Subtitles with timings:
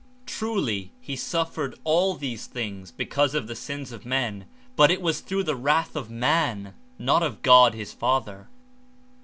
[0.25, 3.53] Truly he suffered all these things because of '^^^^'^/''^^^ the
[3.99, 7.93] sms or men, but it was through the wrath of man, not of God, his
[7.93, 8.47] Father.